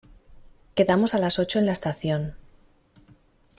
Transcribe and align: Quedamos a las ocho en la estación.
Quedamos 0.73 1.13
a 1.13 1.19
las 1.19 1.37
ocho 1.37 1.59
en 1.59 1.67
la 1.67 1.73
estación. 1.73 2.33